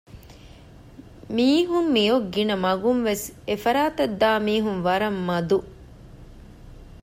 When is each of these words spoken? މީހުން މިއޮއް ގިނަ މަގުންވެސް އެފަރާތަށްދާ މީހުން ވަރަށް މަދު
މީހުން 1.35 1.89
މިއޮއް 1.95 2.27
ގިނަ 2.33 2.55
މަގުންވެސް 2.65 3.25
އެފަރާތަށްދާ 3.49 4.29
މީހުން 4.47 4.81
ވަރަށް 4.85 5.19
މަދު 5.27 5.57